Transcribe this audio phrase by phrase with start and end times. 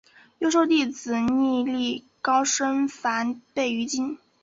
[0.39, 4.17] 又授弟子觅历高声梵呗于今。